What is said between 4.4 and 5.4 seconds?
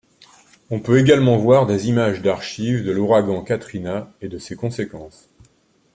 conséquences.